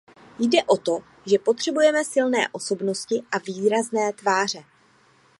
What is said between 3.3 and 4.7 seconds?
a výrazné tváře.